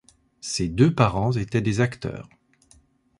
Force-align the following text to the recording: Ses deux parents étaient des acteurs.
Ses 0.39 0.67
deux 0.67 0.95
parents 0.95 1.31
étaient 1.33 1.61
des 1.61 1.79
acteurs. 1.79 2.27